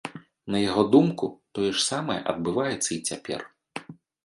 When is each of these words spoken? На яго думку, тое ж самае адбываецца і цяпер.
На 0.53 0.61
яго 0.69 0.83
думку, 0.95 1.25
тое 1.59 1.69
ж 1.75 1.85
самае 1.91 2.17
адбываецца 2.35 2.91
і 2.99 3.01
цяпер. 3.13 3.39